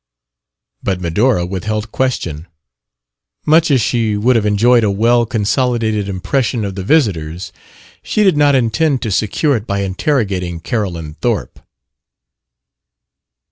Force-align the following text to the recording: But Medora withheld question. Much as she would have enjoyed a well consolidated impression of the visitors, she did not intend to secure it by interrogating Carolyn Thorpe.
But 0.81 0.99
Medora 0.99 1.45
withheld 1.45 1.91
question. 1.91 2.47
Much 3.45 3.69
as 3.69 3.81
she 3.81 4.17
would 4.17 4.35
have 4.35 4.47
enjoyed 4.47 4.83
a 4.83 4.89
well 4.89 5.27
consolidated 5.27 6.09
impression 6.09 6.65
of 6.65 6.73
the 6.73 6.81
visitors, 6.83 7.53
she 8.01 8.23
did 8.23 8.35
not 8.35 8.55
intend 8.55 9.03
to 9.03 9.11
secure 9.11 9.55
it 9.55 9.67
by 9.67 9.81
interrogating 9.81 10.59
Carolyn 10.59 11.17
Thorpe. 11.21 11.59